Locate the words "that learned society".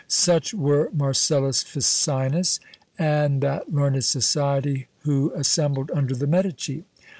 3.41-4.87